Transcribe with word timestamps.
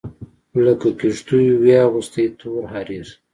لکه 0.65 0.89
کیږدېو 0.99 1.55
وي 1.61 1.73
اغوستي 1.87 2.25
تور 2.39 2.63
حریر 2.73 3.07